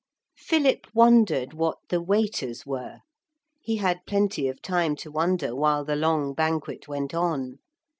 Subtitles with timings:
[0.39, 3.01] Philip wondered what the waiters were.
[3.59, 7.59] He had plenty of time to wonder while the long banquet went on.